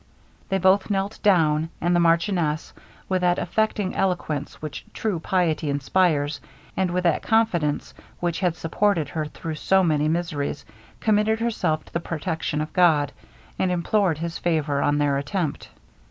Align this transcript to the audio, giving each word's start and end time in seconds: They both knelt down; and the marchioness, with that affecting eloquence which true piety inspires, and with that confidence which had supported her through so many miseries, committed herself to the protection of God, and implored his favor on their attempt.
They 0.49 0.57
both 0.57 0.89
knelt 0.89 1.19
down; 1.21 1.69
and 1.79 1.95
the 1.95 1.99
marchioness, 1.99 2.73
with 3.07 3.21
that 3.21 3.37
affecting 3.37 3.93
eloquence 3.95 4.59
which 4.59 4.83
true 4.95 5.19
piety 5.19 5.69
inspires, 5.69 6.41
and 6.75 6.89
with 6.89 7.03
that 7.03 7.21
confidence 7.21 7.93
which 8.19 8.39
had 8.39 8.55
supported 8.55 9.09
her 9.09 9.25
through 9.27 9.53
so 9.61 9.83
many 9.83 10.07
miseries, 10.07 10.65
committed 10.99 11.39
herself 11.39 11.85
to 11.85 11.93
the 11.93 11.99
protection 11.99 12.61
of 12.61 12.73
God, 12.73 13.11
and 13.59 13.69
implored 13.71 14.17
his 14.17 14.39
favor 14.39 14.81
on 14.81 14.97
their 14.97 15.19
attempt. 15.19 15.69